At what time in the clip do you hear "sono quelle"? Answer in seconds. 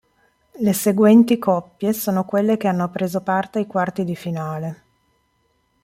1.93-2.57